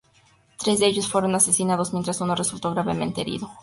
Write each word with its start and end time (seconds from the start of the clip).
Tres 0.57 0.79
de 0.79 0.87
ellos 0.87 1.07
fueron 1.07 1.35
asesinados 1.35 1.93
mientras 1.93 2.21
uno 2.21 2.33
resultó 2.33 2.71
gravemente 2.71 3.21
herido. 3.21 3.51